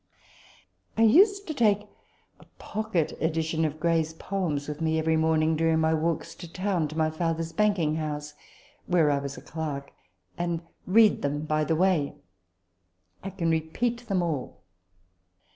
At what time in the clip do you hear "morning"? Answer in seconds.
5.15-5.55